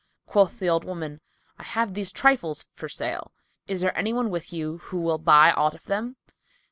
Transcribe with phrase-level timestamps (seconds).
[0.25, 1.21] Quoth the old woman,
[1.59, 3.33] "I have these trifles for sale:
[3.67, 6.15] is there any one with you who will buy aught of them?"